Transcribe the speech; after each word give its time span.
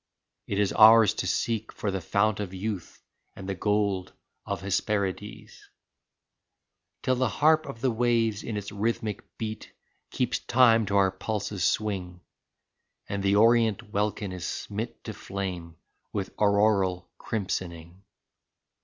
It 0.47 0.57
is 0.57 0.73
ours 0.73 1.13
to 1.13 1.27
seek 1.27 1.71
for 1.71 1.91
the 1.91 2.01
fount 2.01 2.39
of 2.39 2.55
youth, 2.55 3.03
and 3.35 3.47
the 3.47 3.53
gold 3.53 4.13
of 4.47 4.61
Hesperides, 4.61 5.69
Till 7.03 7.13
the 7.15 7.27
harp 7.29 7.67
of 7.67 7.81
the 7.81 7.91
waves 7.91 8.41
in 8.41 8.57
its 8.57 8.71
rhythmic 8.71 9.37
beat 9.37 9.71
keeps 10.09 10.39
time 10.39 10.87
to 10.87 10.97
our 10.97 11.11
pulses' 11.11 11.63
swing, 11.63 12.21
And 13.07 13.21
the 13.21 13.35
orient 13.35 13.91
welkin 13.93 14.31
is 14.31 14.43
smit 14.47 15.03
to 15.03 15.13
flame 15.13 15.75
with 16.11 16.33
auroral 16.39 17.11
crimsoning. 17.19 18.01